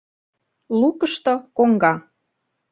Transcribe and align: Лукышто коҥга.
Лукышто 0.79 1.33
коҥга. 1.57 1.93